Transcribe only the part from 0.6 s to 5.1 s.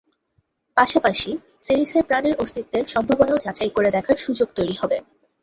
পাশাপাশি সেরিসে প্রাণের অস্তিত্বের সম্ভাবনাও যাচাই করে দেখার সুযোগ তৈরি হবে।